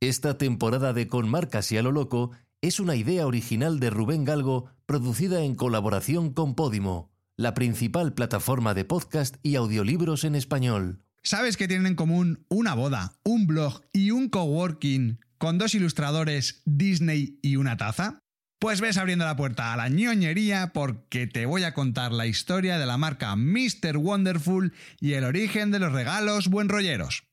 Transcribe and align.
Esta 0.00 0.38
temporada 0.38 0.92
de 0.92 1.08
Con 1.08 1.28
Marcas 1.28 1.72
y 1.72 1.76
a 1.76 1.82
lo 1.82 1.90
Loco 1.90 2.30
es 2.62 2.78
una 2.78 2.94
idea 2.94 3.26
original 3.26 3.80
de 3.80 3.90
Rubén 3.90 4.24
Galgo, 4.24 4.70
producida 4.86 5.42
en 5.42 5.56
colaboración 5.56 6.32
con 6.32 6.54
Podimo, 6.54 7.10
la 7.36 7.52
principal 7.52 8.14
plataforma 8.14 8.74
de 8.74 8.84
podcast 8.84 9.38
y 9.42 9.56
audiolibros 9.56 10.22
en 10.22 10.36
español. 10.36 11.02
¿Sabes 11.24 11.56
que 11.56 11.66
tienen 11.66 11.88
en 11.88 11.94
común 11.96 12.46
una 12.48 12.74
boda, 12.74 13.18
un 13.24 13.48
blog 13.48 13.82
y 13.92 14.12
un 14.12 14.28
coworking 14.28 15.18
con 15.36 15.58
dos 15.58 15.74
ilustradores, 15.74 16.62
Disney 16.64 17.40
y 17.42 17.56
una 17.56 17.76
taza? 17.76 18.20
Pues 18.60 18.80
ves 18.80 18.98
abriendo 18.98 19.24
la 19.24 19.36
puerta 19.36 19.72
a 19.72 19.76
la 19.76 19.88
ñoñería 19.88 20.72
porque 20.72 21.26
te 21.26 21.44
voy 21.44 21.64
a 21.64 21.74
contar 21.74 22.12
la 22.12 22.28
historia 22.28 22.78
de 22.78 22.86
la 22.86 22.98
marca 22.98 23.34
Mr. 23.34 23.96
Wonderful 23.96 24.72
y 25.00 25.14
el 25.14 25.24
origen 25.24 25.72
de 25.72 25.80
los 25.80 25.92
regalos 25.92 26.46
buen 26.46 26.68
rolleros. 26.68 27.27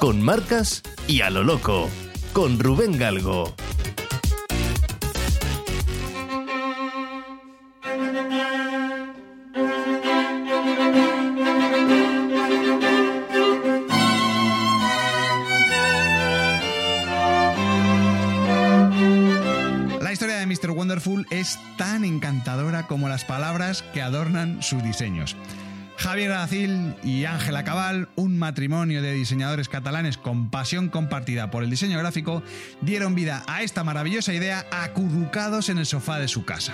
Con 0.00 0.22
marcas 0.22 0.82
y 1.06 1.20
a 1.20 1.28
lo 1.28 1.44
loco, 1.44 1.90
con 2.32 2.58
Rubén 2.58 2.98
Galgo. 2.98 3.54
La 20.00 20.12
historia 20.14 20.36
de 20.36 20.46
Mr. 20.46 20.70
Wonderful 20.70 21.26
es 21.28 21.58
tan 21.76 22.06
encantadora 22.06 22.86
como 22.86 23.10
las 23.10 23.26
palabras 23.26 23.82
que 23.92 24.00
adornan 24.00 24.62
sus 24.62 24.82
diseños. 24.82 25.36
Javier 26.00 26.32
Aracil 26.32 26.94
y 27.04 27.26
Ángela 27.26 27.62
Cabal, 27.62 28.08
un 28.16 28.38
matrimonio 28.38 29.02
de 29.02 29.12
diseñadores 29.12 29.68
catalanes 29.68 30.16
con 30.16 30.48
pasión 30.48 30.88
compartida 30.88 31.50
por 31.50 31.62
el 31.62 31.68
diseño 31.68 31.98
gráfico, 31.98 32.42
dieron 32.80 33.14
vida 33.14 33.44
a 33.46 33.62
esta 33.62 33.84
maravillosa 33.84 34.32
idea 34.32 34.64
acurrucados 34.72 35.68
en 35.68 35.76
el 35.76 35.84
sofá 35.84 36.18
de 36.18 36.26
su 36.28 36.46
casa. 36.46 36.72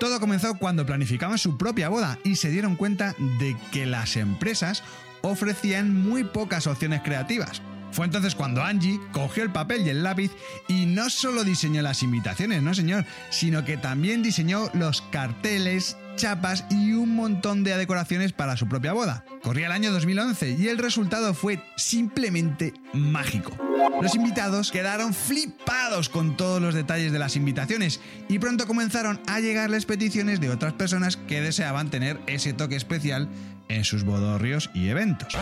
Todo 0.00 0.18
comenzó 0.18 0.54
cuando 0.54 0.84
planificaban 0.84 1.38
su 1.38 1.56
propia 1.56 1.88
boda 1.88 2.18
y 2.24 2.34
se 2.34 2.50
dieron 2.50 2.74
cuenta 2.74 3.14
de 3.38 3.56
que 3.70 3.86
las 3.86 4.16
empresas 4.16 4.82
ofrecían 5.22 5.94
muy 5.94 6.24
pocas 6.24 6.66
opciones 6.66 7.02
creativas. 7.02 7.62
Fue 7.92 8.06
entonces 8.06 8.34
cuando 8.34 8.62
Angie 8.62 9.00
cogió 9.12 9.42
el 9.42 9.50
papel 9.50 9.86
y 9.86 9.90
el 9.90 10.02
lápiz 10.02 10.30
y 10.68 10.86
no 10.86 11.10
solo 11.10 11.44
diseñó 11.44 11.82
las 11.82 12.02
invitaciones, 12.02 12.62
no 12.62 12.74
señor, 12.74 13.04
sino 13.30 13.64
que 13.64 13.76
también 13.76 14.22
diseñó 14.22 14.70
los 14.74 15.02
carteles, 15.02 15.96
chapas 16.16 16.64
y 16.70 16.92
un 16.92 17.16
montón 17.16 17.64
de 17.64 17.76
decoraciones 17.76 18.32
para 18.32 18.56
su 18.56 18.68
propia 18.68 18.92
boda. 18.92 19.24
Corría 19.42 19.66
el 19.66 19.72
año 19.72 19.90
2011 19.92 20.56
y 20.58 20.68
el 20.68 20.78
resultado 20.78 21.34
fue 21.34 21.62
simplemente 21.76 22.74
mágico. 22.92 23.56
Los 24.02 24.14
invitados 24.14 24.70
quedaron 24.70 25.14
flipados 25.14 26.08
con 26.08 26.36
todos 26.36 26.60
los 26.60 26.74
detalles 26.74 27.12
de 27.12 27.18
las 27.18 27.36
invitaciones 27.36 28.00
y 28.28 28.38
pronto 28.38 28.66
comenzaron 28.66 29.20
a 29.26 29.40
llegarles 29.40 29.86
peticiones 29.86 30.40
de 30.40 30.50
otras 30.50 30.74
personas 30.74 31.16
que 31.16 31.40
deseaban 31.40 31.90
tener 31.90 32.20
ese 32.26 32.52
toque 32.52 32.76
especial 32.76 33.28
en 33.68 33.84
sus 33.84 34.04
bodorrios 34.04 34.70
y 34.74 34.88
eventos. 34.88 35.34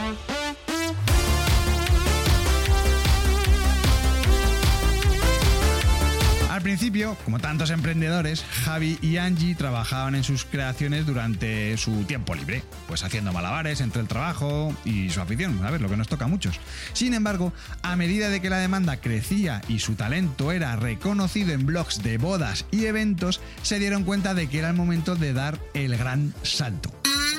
Principio, 6.68 7.16
como 7.24 7.38
tantos 7.38 7.70
emprendedores, 7.70 8.44
Javi 8.64 8.98
y 9.00 9.16
Angie 9.16 9.54
trabajaban 9.54 10.14
en 10.14 10.22
sus 10.22 10.44
creaciones 10.44 11.06
durante 11.06 11.74
su 11.78 12.04
tiempo 12.04 12.34
libre, 12.34 12.62
pues 12.86 13.04
haciendo 13.04 13.32
malabares 13.32 13.80
entre 13.80 14.02
el 14.02 14.06
trabajo 14.06 14.76
y 14.84 15.08
su 15.08 15.22
afición, 15.22 15.64
a 15.64 15.70
ver, 15.70 15.80
lo 15.80 15.88
que 15.88 15.96
nos 15.96 16.08
toca 16.08 16.26
a 16.26 16.28
muchos. 16.28 16.60
Sin 16.92 17.14
embargo, 17.14 17.54
a 17.80 17.96
medida 17.96 18.28
de 18.28 18.42
que 18.42 18.50
la 18.50 18.58
demanda 18.58 18.98
crecía 18.98 19.62
y 19.66 19.78
su 19.78 19.94
talento 19.94 20.52
era 20.52 20.76
reconocido 20.76 21.54
en 21.54 21.64
blogs 21.64 22.02
de 22.02 22.18
bodas 22.18 22.66
y 22.70 22.84
eventos, 22.84 23.40
se 23.62 23.78
dieron 23.78 24.04
cuenta 24.04 24.34
de 24.34 24.46
que 24.46 24.58
era 24.58 24.68
el 24.68 24.76
momento 24.76 25.16
de 25.16 25.32
dar 25.32 25.58
el 25.72 25.96
gran 25.96 26.34
salto 26.42 26.92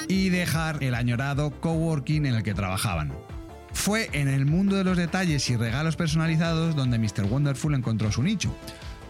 y 0.08 0.30
dejar 0.30 0.84
el 0.84 0.96
añorado 0.96 1.52
coworking 1.52 2.26
en 2.26 2.34
el 2.34 2.42
que 2.42 2.56
trabajaban. 2.56 3.14
Fue 3.74 4.10
en 4.14 4.28
el 4.28 4.48
mundo 4.48 4.76
de 4.76 4.84
los 4.84 4.98
detalles 4.98 5.48
y 5.52 5.56
regalos 5.56 5.96
personalizados 5.96 6.76
donde 6.76 6.98
Mr. 6.98 7.26
Wonderful 7.26 7.76
encontró 7.76 8.12
su 8.12 8.24
nicho. 8.24 8.56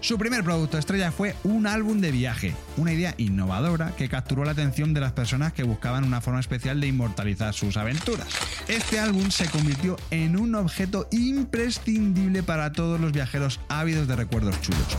Su 0.01 0.17
primer 0.17 0.43
producto 0.43 0.77
estrella 0.77 1.11
fue 1.11 1.35
un 1.43 1.67
álbum 1.67 1.99
de 1.99 2.11
viaje, 2.11 2.55
una 2.77 2.93
idea 2.93 3.15
innovadora 3.17 3.93
que 3.97 4.07
capturó 4.07 4.45
la 4.45 4.51
atención 4.51 4.93
de 4.93 5.01
las 5.01 5.11
personas 5.11 5.51
que 5.51 5.63
buscaban 5.63 6.05
una 6.05 6.21
forma 6.21 6.39
especial 6.39 6.79
de 6.79 6.87
inmortalizar 6.87 7.53
sus 7.53 7.75
aventuras. 7.75 8.27
Este 8.67 8.99
álbum 8.99 9.29
se 9.29 9.49
convirtió 9.49 9.97
en 10.09 10.37
un 10.37 10.55
objeto 10.55 11.07
imprescindible 11.11 12.43
para 12.43 12.71
todos 12.71 12.99
los 12.99 13.11
viajeros 13.11 13.59
ávidos 13.67 14.07
de 14.07 14.15
recuerdos 14.15 14.59
chulos. 14.61 14.97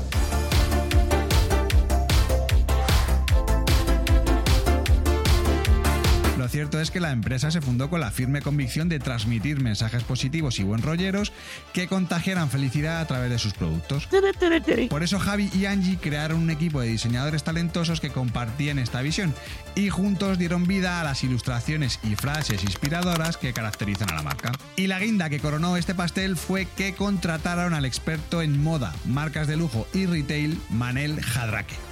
Cierto 6.51 6.81
es 6.81 6.91
que 6.91 7.01
la 7.01 7.13
empresa 7.13 7.51
se 7.51 7.61
fundó 7.61 7.89
con 7.89 8.01
la 8.01 8.11
firme 8.11 8.43
convicción 8.43 8.89
de 8.89 8.99
transmitir 8.99 9.61
mensajes 9.61 10.03
positivos 10.03 10.59
y 10.59 10.65
buen 10.65 10.83
rolleros 10.83 11.33
que 11.73 11.87
contagiaran 11.87 12.51
felicidad 12.51 13.01
a 13.01 13.07
través 13.07 13.31
de 13.31 13.39
sus 13.39 13.55
productos. 13.55 14.09
Por 14.89 15.03
eso 15.03 15.19
Javi 15.19 15.51
y 15.55 15.67
Angie 15.67 15.99
crearon 15.99 16.41
un 16.43 16.51
equipo 16.51 16.81
de 16.81 16.89
diseñadores 16.89 17.45
talentosos 17.45 18.01
que 18.01 18.11
compartían 18.11 18.79
esta 18.79 19.01
visión 19.01 19.35
y 19.75 19.89
juntos 19.89 20.39
dieron 20.39 20.67
vida 20.67 21.01
a 21.01 21.05
las 21.05 21.23
ilustraciones 21.23 22.01
y 22.03 22.17
frases 22.17 22.65
inspiradoras 22.65 23.37
que 23.37 23.53
caracterizan 23.53 24.11
a 24.11 24.17
la 24.17 24.23
marca. 24.23 24.53
Y 24.77 24.89
la 24.89 24.99
guinda 24.99 25.31
que 25.31 25.41
coronó 25.41 25.77
este 25.77 25.95
pastel 25.95 26.37
fue 26.37 26.67
que 26.67 26.95
contrataron 26.95 27.75
al 27.75 27.85
experto 27.85 28.43
en 28.43 28.63
moda, 28.63 28.95
marcas 29.07 29.47
de 29.47 29.57
lujo 29.57 29.87
y 29.95 30.07
retail, 30.07 30.61
Manel 30.71 31.21
Jadraque. 31.21 31.90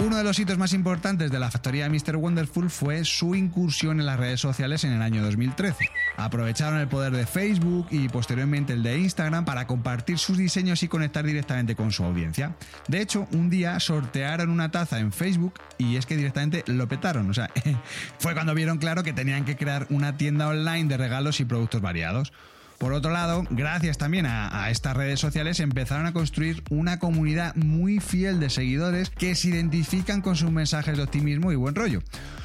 Uno 0.00 0.16
de 0.16 0.22
los 0.22 0.38
hitos 0.38 0.56
más 0.58 0.74
importantes 0.74 1.32
de 1.32 1.40
la 1.40 1.50
factoría 1.50 1.88
de 1.88 1.90
Mr. 1.90 2.16
Wonderful 2.16 2.70
fue 2.70 3.04
su 3.04 3.34
incursión 3.34 3.98
en 3.98 4.06
las 4.06 4.18
redes 4.18 4.40
sociales 4.40 4.84
en 4.84 4.92
el 4.92 5.02
año 5.02 5.24
2013. 5.24 5.90
Aprovecharon 6.16 6.78
el 6.78 6.86
poder 6.86 7.12
de 7.12 7.26
Facebook 7.26 7.88
y 7.90 8.08
posteriormente 8.08 8.74
el 8.74 8.84
de 8.84 8.96
Instagram 8.96 9.44
para 9.44 9.66
compartir 9.66 10.18
sus 10.18 10.38
diseños 10.38 10.84
y 10.84 10.88
conectar 10.88 11.26
directamente 11.26 11.74
con 11.74 11.90
su 11.90 12.04
audiencia. 12.04 12.54
De 12.86 13.00
hecho, 13.00 13.26
un 13.32 13.50
día 13.50 13.80
sortearon 13.80 14.50
una 14.50 14.70
taza 14.70 15.00
en 15.00 15.10
Facebook 15.10 15.54
y 15.78 15.96
es 15.96 16.06
que 16.06 16.16
directamente 16.16 16.62
lo 16.68 16.86
petaron. 16.86 17.28
O 17.28 17.34
sea, 17.34 17.50
fue 18.18 18.34
cuando 18.34 18.54
vieron 18.54 18.78
claro 18.78 19.02
que 19.02 19.12
tenían 19.12 19.44
que 19.44 19.56
crear 19.56 19.88
una 19.90 20.16
tienda 20.16 20.46
online 20.46 20.84
de 20.84 20.96
regalos 20.96 21.40
y 21.40 21.44
productos 21.44 21.80
variados. 21.80 22.32
Por 22.78 22.92
otro 22.92 23.10
lado, 23.10 23.44
gracias 23.50 23.98
también 23.98 24.26
a, 24.26 24.70
estas 24.70 24.96
redes 24.96 25.18
sociales 25.18 25.58
empezaron 25.58 26.06
a 26.06 26.12
construir 26.12 26.62
una 26.70 27.00
comunidad 27.00 27.56
muy 27.56 27.98
fiel 27.98 28.38
de 28.38 28.50
seguidores 28.50 29.10
que 29.10 29.34
se 29.34 29.48
identifican 29.48 30.22
con 30.22 30.36
sus 30.36 30.52
mensajes 30.52 30.96
de 30.96 31.02
optimismo 31.02 31.50
y 31.50 31.56
buen 31.56 31.74
rollo. 31.74 32.02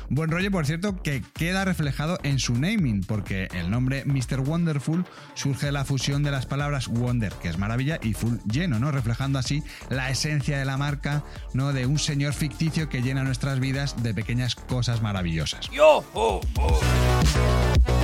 Buen 0.09 0.31
rollo, 0.31 0.51
por 0.51 0.65
cierto, 0.65 1.01
que 1.01 1.23
queda 1.33 1.65
reflejado 1.65 2.17
en 2.23 2.39
su 2.39 2.55
naming, 2.55 3.01
porque 3.01 3.47
el 3.53 3.69
nombre 3.69 4.05
Mr. 4.05 4.41
Wonderful 4.41 5.05
surge 5.35 5.67
de 5.67 5.71
la 5.71 5.85
fusión 5.85 6.23
de 6.23 6.31
las 6.31 6.45
palabras 6.45 6.87
wonder, 6.87 7.33
que 7.41 7.49
es 7.49 7.57
maravilla, 7.57 7.99
y 8.01 8.13
full 8.13 8.37
lleno, 8.51 8.79
¿no? 8.79 8.91
Reflejando 8.91 9.39
así 9.39 9.63
la 9.89 10.09
esencia 10.09 10.57
de 10.57 10.65
la 10.65 10.77
marca, 10.77 11.23
¿no? 11.53 11.73
De 11.73 11.85
un 11.85 11.99
señor 11.99 12.33
ficticio 12.33 12.89
que 12.89 13.01
llena 13.01 13.23
nuestras 13.23 13.59
vidas 13.59 14.01
de 14.01 14.13
pequeñas 14.13 14.55
cosas 14.55 15.01
maravillosas. 15.01 15.69
Yo, 15.71 16.03
oh, 16.13 16.41
oh. 16.57 18.02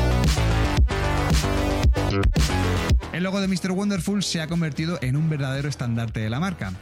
El 3.14 3.24
logo 3.24 3.42
de 3.42 3.48
Mr. 3.48 3.72
Wonderful 3.72 4.24
se 4.24 4.42
ha 4.42 4.48
convertido 4.48 4.98
en 5.02 5.16
un 5.16 5.30
verdadero 5.30 5.68
estandarte 5.68 6.20
de 6.20 6.30
la 6.30 6.40
marca. 6.40 6.74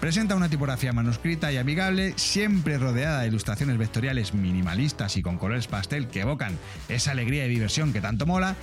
Presenta 0.00 0.34
una 0.34 0.48
tipografía 0.48 0.94
manuscrita 0.94 1.52
y 1.52 1.58
amigable, 1.58 2.14
siempre 2.16 2.78
rodeada 2.78 3.20
de 3.20 3.28
ilustraciones 3.28 3.76
vectoriales 3.76 4.32
minimalistas 4.32 5.18
y 5.18 5.22
con 5.22 5.36
colores 5.36 5.66
pastel 5.66 6.08
que 6.08 6.20
evocan 6.20 6.56
esa 6.88 7.10
alegría 7.10 7.44
y 7.44 7.50
diversión 7.50 7.92
que 7.92 8.00
tanto 8.00 8.24
mola, 8.24 8.56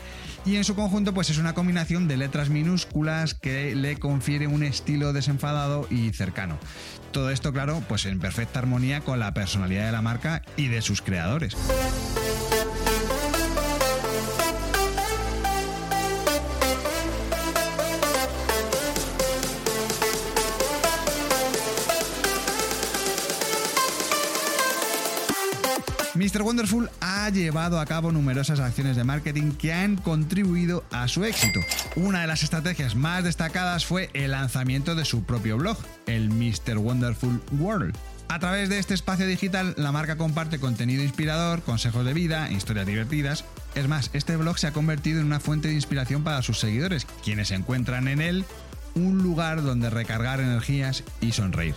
y 0.45 0.55
en 0.55 0.63
su 0.63 0.73
conjunto 0.73 1.13
pues 1.13 1.29
es 1.29 1.37
una 1.37 1.53
combinación 1.53 2.07
de 2.07 2.17
letras 2.17 2.49
minúsculas 2.49 3.35
que 3.35 3.75
le 3.75 3.97
confiere 3.97 4.47
un 4.47 4.63
estilo 4.63 5.13
desenfadado 5.13 5.87
y 5.91 6.09
cercano. 6.11 6.57
Todo 7.11 7.29
esto, 7.29 7.53
claro, 7.53 7.83
pues 7.87 8.07
en 8.07 8.19
perfecta 8.19 8.57
armonía 8.57 9.01
con 9.01 9.19
la 9.19 9.35
personalidad 9.35 9.85
de 9.85 9.91
la 9.91 10.01
marca 10.01 10.41
y 10.55 10.69
de 10.69 10.81
sus 10.81 11.03
creadores. 11.03 11.55
Mr. 26.27 26.41
Wonderful 26.41 26.89
ha 26.99 27.29
llevado 27.29 27.79
a 27.79 27.85
cabo 27.85 28.11
numerosas 28.11 28.59
acciones 28.59 28.97
de 28.97 29.05
marketing 29.05 29.53
que 29.53 29.71
han 29.71 29.95
contribuido 29.95 30.83
a 30.91 31.07
su 31.07 31.23
éxito. 31.23 31.61
Una 31.95 32.19
de 32.19 32.27
las 32.27 32.43
estrategias 32.43 32.95
más 32.95 33.23
destacadas 33.23 33.85
fue 33.85 34.09
el 34.11 34.31
lanzamiento 34.31 34.93
de 34.93 35.05
su 35.05 35.23
propio 35.23 35.55
blog, 35.57 35.77
el 36.05 36.29
Mr. 36.29 36.79
Wonderful 36.79 37.41
World. 37.57 37.95
A 38.27 38.39
través 38.39 38.67
de 38.67 38.77
este 38.77 38.93
espacio 38.93 39.25
digital, 39.25 39.73
la 39.77 39.93
marca 39.93 40.17
comparte 40.17 40.59
contenido 40.59 41.01
inspirador, 41.01 41.61
consejos 41.61 42.03
de 42.03 42.13
vida, 42.13 42.51
historias 42.51 42.87
divertidas. 42.87 43.45
Es 43.73 43.87
más, 43.87 44.09
este 44.11 44.35
blog 44.35 44.59
se 44.59 44.67
ha 44.67 44.73
convertido 44.73 45.21
en 45.21 45.27
una 45.27 45.39
fuente 45.39 45.69
de 45.69 45.75
inspiración 45.75 46.25
para 46.25 46.41
sus 46.41 46.59
seguidores, 46.59 47.07
quienes 47.23 47.51
encuentran 47.51 48.09
en 48.09 48.19
él 48.19 48.43
un 48.95 49.23
lugar 49.23 49.63
donde 49.63 49.89
recargar 49.89 50.41
energías 50.41 51.05
y 51.21 51.31
sonreír. 51.31 51.75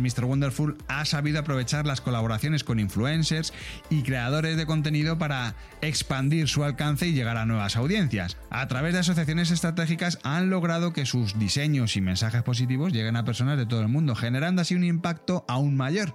Mr. 0.00 0.24
Wonderful 0.24 0.76
ha 0.88 1.04
sabido 1.04 1.40
aprovechar 1.40 1.86
las 1.86 2.00
colaboraciones 2.00 2.64
con 2.64 2.80
influencers 2.80 3.52
y 3.90 4.02
creadores 4.02 4.56
de 4.56 4.66
contenido 4.66 5.18
para 5.18 5.54
expandir 5.80 6.48
su 6.48 6.64
alcance 6.64 7.06
y 7.06 7.12
llegar 7.12 7.36
a 7.36 7.46
nuevas 7.46 7.76
audiencias. 7.76 8.36
A 8.50 8.66
través 8.68 8.92
de 8.92 9.00
asociaciones 9.00 9.50
estratégicas 9.50 10.18
han 10.22 10.50
logrado 10.50 10.92
que 10.92 11.06
sus 11.06 11.38
diseños 11.38 11.96
y 11.96 12.00
mensajes 12.00 12.42
positivos 12.42 12.92
lleguen 12.92 13.16
a 13.16 13.24
personas 13.24 13.58
de 13.58 13.66
todo 13.66 13.80
el 13.80 13.88
mundo, 13.88 14.14
generando 14.14 14.62
así 14.62 14.74
un 14.74 14.84
impacto 14.84 15.44
aún 15.48 15.76
mayor. 15.76 16.14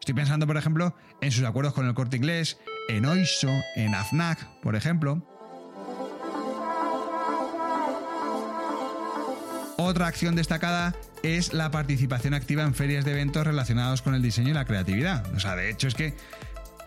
Estoy 0.00 0.14
pensando, 0.14 0.46
por 0.46 0.56
ejemplo, 0.56 0.94
en 1.20 1.30
sus 1.30 1.44
acuerdos 1.44 1.74
con 1.74 1.86
el 1.86 1.94
corte 1.94 2.16
inglés, 2.16 2.58
en 2.88 3.04
Oiso, 3.04 3.50
en 3.76 3.94
AFNAC, 3.94 4.60
por 4.62 4.74
ejemplo. 4.74 5.26
Otra 9.82 10.08
acción 10.08 10.36
destacada 10.36 10.94
es 11.22 11.54
la 11.54 11.70
participación 11.70 12.34
activa 12.34 12.64
en 12.64 12.74
ferias 12.74 13.06
de 13.06 13.12
eventos 13.12 13.46
relacionados 13.46 14.02
con 14.02 14.14
el 14.14 14.20
diseño 14.20 14.50
y 14.50 14.52
la 14.52 14.66
creatividad. 14.66 15.24
O 15.34 15.40
sea, 15.40 15.56
de 15.56 15.70
hecho 15.70 15.88
es 15.88 15.94
que 15.94 16.12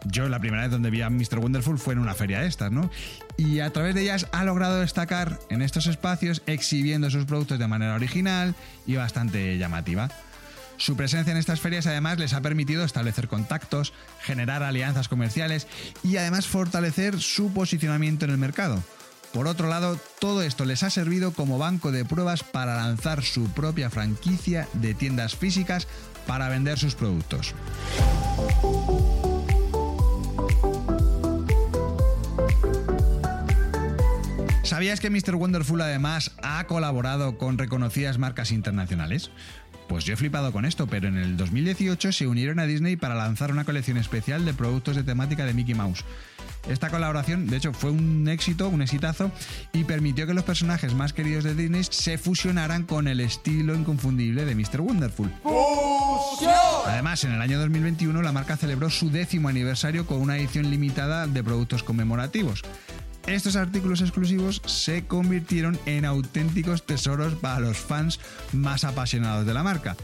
yo 0.05 0.29
la 0.29 0.39
primera 0.39 0.61
vez 0.61 0.71
donde 0.71 0.91
vi 0.91 1.01
a 1.01 1.09
Mr. 1.09 1.39
Wonderful 1.39 1.79
fue 1.79 1.95
en 1.95 1.99
una 1.99 2.13
feria 2.13 2.41
de 2.41 2.47
estas, 2.47 2.71
¿no? 2.71 2.91
Y 3.35 3.61
a 3.61 3.73
través 3.73 3.95
de 3.95 4.03
ellas 4.03 4.27
ha 4.31 4.43
logrado 4.43 4.79
destacar 4.79 5.39
en 5.49 5.63
estos 5.63 5.87
espacios 5.87 6.43
exhibiendo 6.45 7.09
sus 7.09 7.25
productos 7.25 7.57
de 7.57 7.67
manera 7.67 7.95
original 7.95 8.53
y 8.85 8.95
bastante 8.95 9.57
llamativa. 9.57 10.11
Su 10.77 10.95
presencia 10.95 11.31
en 11.31 11.37
estas 11.37 11.61
ferias 11.61 11.87
además 11.87 12.19
les 12.19 12.33
ha 12.33 12.41
permitido 12.41 12.83
establecer 12.83 13.27
contactos, 13.27 13.91
generar 14.21 14.61
alianzas 14.61 15.07
comerciales 15.07 15.65
y 16.03 16.17
además 16.17 16.45
fortalecer 16.45 17.19
su 17.19 17.51
posicionamiento 17.53 18.25
en 18.25 18.31
el 18.31 18.37
mercado. 18.37 18.83
Por 19.33 19.47
otro 19.47 19.67
lado, 19.67 19.99
todo 20.19 20.43
esto 20.43 20.63
les 20.63 20.83
ha 20.83 20.91
servido 20.91 21.33
como 21.33 21.57
banco 21.57 21.91
de 21.91 22.05
pruebas 22.05 22.43
para 22.43 22.75
lanzar 22.75 23.23
su 23.23 23.49
propia 23.49 23.89
franquicia 23.89 24.67
de 24.73 24.93
tiendas 24.93 25.35
físicas 25.35 25.87
para 26.27 26.49
vender 26.49 26.77
sus 26.77 26.93
productos. 26.93 27.55
¿Sabías 34.63 34.99
que 34.99 35.09
Mr. 35.09 35.35
Wonderful 35.35 35.81
además 35.81 36.31
ha 36.41 36.65
colaborado 36.65 37.37
con 37.37 37.57
reconocidas 37.57 38.17
marcas 38.17 38.51
internacionales? 38.51 39.31
Pues 39.87 40.05
yo 40.05 40.13
he 40.13 40.17
flipado 40.17 40.51
con 40.51 40.65
esto, 40.65 40.87
pero 40.87 41.07
en 41.07 41.17
el 41.17 41.37
2018 41.37 42.11
se 42.11 42.27
unieron 42.27 42.59
a 42.59 42.65
Disney 42.65 42.95
para 42.95 43.15
lanzar 43.15 43.51
una 43.51 43.65
colección 43.65 43.97
especial 43.97 44.45
de 44.45 44.53
productos 44.53 44.95
de 44.95 45.03
temática 45.03 45.45
de 45.45 45.53
Mickey 45.53 45.75
Mouse. 45.75 46.03
Esta 46.67 46.89
colaboración, 46.89 47.47
de 47.47 47.57
hecho, 47.57 47.73
fue 47.73 47.91
un 47.91 48.27
éxito, 48.29 48.69
un 48.69 48.81
exitazo, 48.81 49.31
y 49.73 49.83
permitió 49.83 50.25
que 50.25 50.33
los 50.33 50.45
personajes 50.45 50.93
más 50.93 51.11
queridos 51.11 51.43
de 51.43 51.55
Disney 51.55 51.83
se 51.83 52.17
fusionaran 52.17 52.83
con 52.83 53.07
el 53.07 53.19
estilo 53.19 53.75
inconfundible 53.75 54.45
de 54.45 54.55
Mr. 54.55 54.81
Wonderful. 54.81 55.31
Además, 56.85 57.23
en 57.23 57.33
el 57.33 57.41
año 57.41 57.59
2021 57.59 58.21
la 58.21 58.31
marca 58.31 58.55
celebró 58.55 58.89
su 58.89 59.09
décimo 59.09 59.49
aniversario 59.49 60.05
con 60.05 60.21
una 60.21 60.37
edición 60.37 60.69
limitada 60.69 61.27
de 61.27 61.43
productos 61.43 61.83
conmemorativos. 61.83 62.63
Estos 63.27 63.55
artículos 63.55 64.01
exclusivos 64.01 64.61
se 64.65 65.05
convirtieron 65.05 65.79
en 65.85 66.03
auténticos 66.03 66.85
tesoros 66.85 67.33
para 67.35 67.61
los 67.61 67.77
fans 67.77 68.19
más 68.51 68.83
apasionados 68.83 69.45
de 69.45 69.53
la 69.53 69.63
marca. 69.63 69.95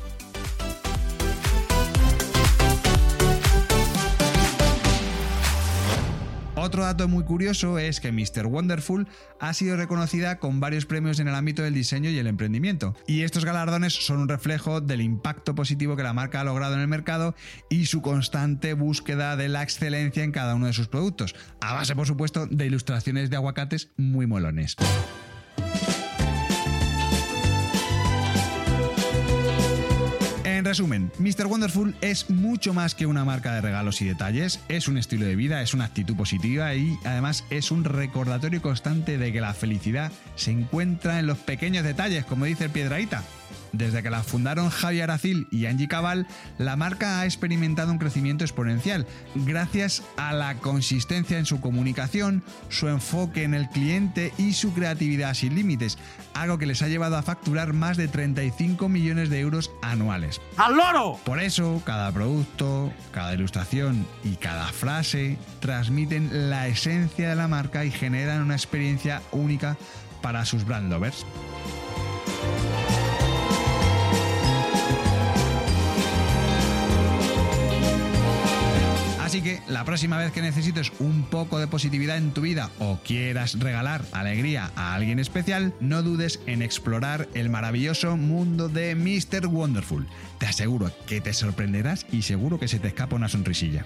Otro 6.62 6.84
dato 6.84 7.08
muy 7.08 7.24
curioso 7.24 7.80
es 7.80 8.02
que 8.02 8.12
Mr. 8.12 8.46
Wonderful 8.48 9.08
ha 9.40 9.54
sido 9.54 9.78
reconocida 9.78 10.40
con 10.40 10.60
varios 10.60 10.86
premios 10.86 11.22
en 11.22 11.30
el 11.30 11.36
ámbito 11.36 11.62
del 11.62 11.74
diseño 11.74 12.10
y 12.10 12.18
el 12.18 12.28
emprendimiento. 12.28 12.98
Y 13.08 13.22
estos 13.22 13.46
galardones 13.46 13.94
son 13.94 14.20
un 14.20 14.28
reflejo 14.28 14.82
del 14.82 15.00
impacto 15.00 15.56
positivo 15.56 15.96
que 15.96 16.04
la 16.04 16.12
marca 16.12 16.42
ha 16.42 16.44
logrado 16.44 16.74
en 16.74 16.82
el 16.82 16.90
mercado 16.90 17.34
y 17.70 17.86
su 17.86 18.02
constante 18.02 18.74
búsqueda 18.74 19.38
de 19.38 19.48
la 19.48 19.64
excelencia 19.64 20.26
en 20.26 20.34
cada 20.34 20.54
uno 20.54 20.66
de 20.66 20.74
sus 20.74 20.90
productos, 20.90 21.34
a 21.62 21.74
base 21.76 21.96
por 21.96 22.08
supuesto 22.08 22.46
de 22.46 22.66
ilustraciones 22.66 23.30
de 23.30 23.38
aguacates 23.38 23.92
muy 23.96 24.28
molones. 24.28 24.76
Resumen, 30.70 31.12
Mr. 31.18 31.48
Wonderful 31.48 31.96
es 32.00 32.30
mucho 32.30 32.76
más 32.76 32.94
que 32.94 33.08
una 33.08 33.26
marca 33.26 33.56
de 33.56 33.62
regalos 33.62 34.04
y 34.04 34.06
detalles, 34.06 34.60
es 34.68 34.88
un 34.88 35.00
estilo 35.00 35.26
de 35.26 35.36
vida, 35.36 35.64
es 35.64 35.74
una 35.74 35.86
actitud 35.86 36.16
positiva 36.16 36.76
y 36.76 36.96
además 37.06 37.44
es 37.50 37.72
un 37.72 37.84
recordatorio 37.84 38.62
constante 38.62 39.18
de 39.18 39.34
que 39.34 39.42
la 39.42 39.56
felicidad 39.56 40.12
se 40.36 40.52
encuentra 40.52 41.18
en 41.18 41.26
los 41.26 41.40
pequeños 41.40 41.84
detalles, 41.84 42.24
como 42.24 42.46
dice 42.46 42.66
el 42.66 42.70
Piedraíta. 42.70 43.24
Desde 43.72 44.02
que 44.02 44.10
la 44.10 44.24
fundaron 44.24 44.70
Javier 44.70 45.04
Aracil 45.04 45.48
y 45.52 45.66
Angie 45.66 45.88
Cabal, 45.88 46.28
la 46.58 46.76
marca 46.76 47.20
ha 47.20 47.26
experimentado 47.26 47.92
un 47.92 48.00
crecimiento 48.00 48.44
exponencial 48.44 49.06
gracias 49.36 50.04
a 50.18 50.34
la 50.34 50.56
consistencia 50.56 51.38
en 51.38 51.46
su 51.46 51.62
comunicación, 51.62 52.44
su 52.70 52.88
enfoque 52.88 53.44
en 53.44 53.54
el 53.54 53.70
cliente 53.70 54.34
y 54.38 54.54
su 54.54 54.74
creatividad 54.74 55.34
sin 55.34 55.56
límites, 55.56 55.98
algo 56.34 56.58
que 56.58 56.66
les 56.66 56.82
ha 56.82 56.88
llevado 56.88 57.18
a 57.18 57.22
facturar 57.22 57.74
más 57.74 57.98
de 57.98 58.08
35 58.08 58.90
millones 58.90 59.30
de 59.30 59.40
euros 59.40 59.72
anuales. 59.82 60.42
¡Al 60.58 60.76
loro! 60.76 61.20
Por 61.24 61.40
eso, 61.40 61.82
cada 61.86 62.12
producto, 62.12 62.92
cada 63.12 63.34
ilustración 63.34 64.06
y 64.24 64.36
cada 64.36 64.68
frase 64.68 65.38
transmiten 65.60 66.50
la 66.50 66.68
esencia 66.68 67.30
de 67.30 67.36
la 67.36 67.48
marca 67.48 67.86
y 67.86 67.92
generan 67.92 68.42
una 68.42 68.56
experiencia 68.56 69.22
única 69.32 69.78
para 70.22 70.46
sus 70.46 70.66
brand 70.66 70.92
lovers. 70.92 71.26
Así 79.30 79.44
que 79.44 79.62
la 79.68 79.86
próxima 79.86 80.18
vez 80.18 80.32
que 80.32 80.42
necesites 80.42 80.92
un 80.98 81.22
poco 81.22 81.60
de 81.60 81.68
positividad 81.68 82.18
en 82.18 82.32
tu 82.32 82.42
vida 82.42 82.72
o 82.80 83.00
quieras 83.06 83.60
regalar 83.60 84.04
alegría 84.12 84.72
a 84.76 84.96
alguien 84.96 85.20
especial, 85.20 85.72
no 85.80 86.02
dudes 86.02 86.40
en 86.48 86.64
explorar 86.64 87.30
el 87.36 87.48
maravilloso 87.48 88.18
mundo 88.18 88.70
de 88.70 88.96
Mr. 88.96 89.46
Wonderful. 89.46 90.08
Te 90.40 90.48
aseguro 90.48 90.92
que 91.06 91.22
te 91.22 91.32
sorprenderás 91.34 92.08
y 92.12 92.24
seguro 92.24 92.60
que 92.60 92.68
se 92.68 92.80
te 92.80 92.88
escapa 92.88 93.18
una 93.18 93.30
sonrisilla. 93.30 93.86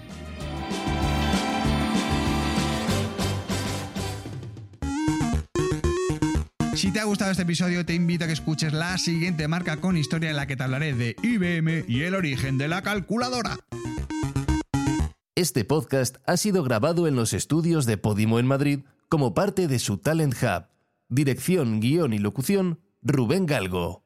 Si 6.74 6.90
te 6.90 7.00
ha 7.00 7.04
gustado 7.04 7.32
este 7.32 7.42
episodio, 7.42 7.84
te 7.84 7.92
invito 7.92 8.24
a 8.24 8.28
que 8.28 8.32
escuches 8.32 8.72
la 8.72 8.96
siguiente 8.96 9.46
marca 9.46 9.76
con 9.76 9.98
historia 9.98 10.30
en 10.30 10.36
la 10.36 10.46
que 10.46 10.56
te 10.56 10.62
hablaré 10.62 10.94
de 10.94 11.16
IBM 11.22 11.84
y 11.86 12.00
el 12.00 12.14
origen 12.14 12.56
de 12.56 12.68
la 12.68 12.80
calculadora. 12.80 13.58
Este 15.36 15.64
podcast 15.64 16.18
ha 16.26 16.36
sido 16.36 16.62
grabado 16.62 17.08
en 17.08 17.16
los 17.16 17.32
estudios 17.32 17.86
de 17.86 17.96
Podimo 17.96 18.38
en 18.38 18.46
Madrid 18.46 18.84
como 19.08 19.34
parte 19.34 19.66
de 19.66 19.80
su 19.80 19.98
Talent 19.98 20.36
Hub. 20.40 20.66
Dirección, 21.08 21.80
guion 21.80 22.12
y 22.12 22.18
locución, 22.18 22.78
Rubén 23.02 23.44
Galgo. 23.44 24.03